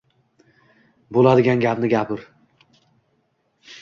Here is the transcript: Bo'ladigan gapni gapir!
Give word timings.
Bo'ladigan 1.17 1.61
gapni 1.67 1.91
gapir! 1.93 2.25